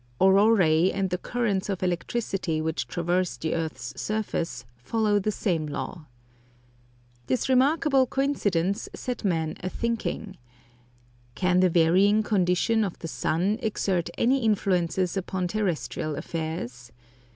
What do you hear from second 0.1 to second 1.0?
Auroræ,